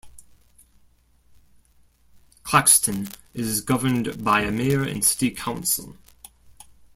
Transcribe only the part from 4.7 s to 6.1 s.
and city council.